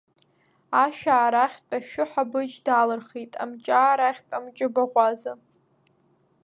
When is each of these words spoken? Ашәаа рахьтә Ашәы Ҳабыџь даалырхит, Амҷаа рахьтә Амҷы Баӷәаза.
Ашәаа 0.83 1.33
рахьтә 1.33 1.73
Ашәы 1.77 2.05
Ҳабыџь 2.11 2.55
даалырхит, 2.65 3.31
Амҷаа 3.43 3.93
рахьтә 3.99 4.33
Амҷы 4.37 4.67
Баӷәаза. 4.73 5.33